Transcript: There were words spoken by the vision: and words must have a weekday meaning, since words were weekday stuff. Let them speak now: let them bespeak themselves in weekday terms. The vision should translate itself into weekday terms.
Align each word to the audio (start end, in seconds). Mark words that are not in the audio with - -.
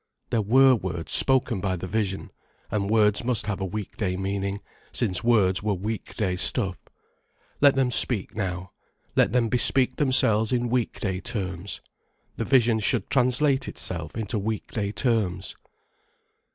There 0.31 0.41
were 0.41 0.73
words 0.73 1.11
spoken 1.11 1.61
by 1.61 1.75
the 1.75 1.85
vision: 1.85 2.31
and 2.71 2.89
words 2.89 3.23
must 3.23 3.45
have 3.45 3.61
a 3.61 3.65
weekday 3.65 4.17
meaning, 4.17 4.59
since 4.91 5.23
words 5.23 5.61
were 5.61 5.75
weekday 5.75 6.37
stuff. 6.37 6.79
Let 7.61 7.75
them 7.75 7.91
speak 7.91 8.35
now: 8.35 8.71
let 9.15 9.31
them 9.31 9.47
bespeak 9.47 9.97
themselves 9.97 10.51
in 10.51 10.69
weekday 10.71 11.19
terms. 11.19 11.81
The 12.35 12.45
vision 12.45 12.79
should 12.79 13.11
translate 13.11 13.67
itself 13.67 14.17
into 14.17 14.39
weekday 14.39 14.91
terms. 14.91 15.55